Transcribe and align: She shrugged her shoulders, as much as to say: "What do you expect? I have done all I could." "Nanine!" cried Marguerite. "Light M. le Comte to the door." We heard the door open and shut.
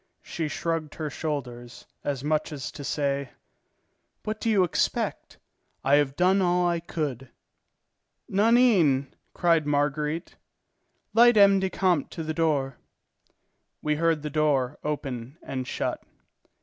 She 0.23 0.47
shrugged 0.47 0.95
her 0.95 1.11
shoulders, 1.11 1.85
as 2.03 2.23
much 2.23 2.51
as 2.51 2.71
to 2.71 2.83
say: 2.83 3.29
"What 4.23 4.41
do 4.41 4.49
you 4.49 4.63
expect? 4.63 5.37
I 5.83 5.97
have 5.97 6.15
done 6.15 6.41
all 6.41 6.65
I 6.67 6.79
could." 6.79 7.29
"Nanine!" 8.27 9.13
cried 9.35 9.67
Marguerite. 9.67 10.37
"Light 11.13 11.37
M. 11.37 11.59
le 11.59 11.69
Comte 11.69 12.09
to 12.09 12.23
the 12.23 12.33
door." 12.33 12.77
We 13.83 13.97
heard 13.97 14.23
the 14.23 14.31
door 14.31 14.79
open 14.83 15.37
and 15.43 15.67
shut. 15.67 16.01